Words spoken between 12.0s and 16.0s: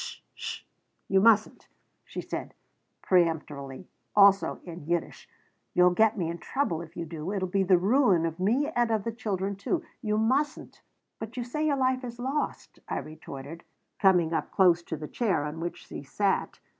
is lost," I retorted, coming up close to the chair on which